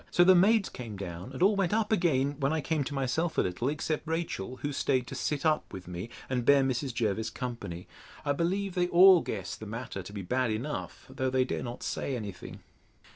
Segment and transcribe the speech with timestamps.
[0.09, 3.37] So the maids came down, and all went up again, when I came to myself
[3.37, 6.91] a little, except Rachel, who staid to sit up with me, and bear Mrs.
[6.91, 7.87] Jervis company.
[8.25, 11.83] I believe they all guess the matter to be bad enough; though they dare not
[11.83, 12.61] say any thing.